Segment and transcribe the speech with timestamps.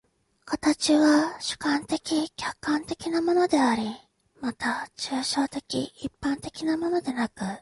[0.45, 3.85] 形は主観的・客観的なものであり、
[4.39, 7.41] また抽象的一般的なものでなく、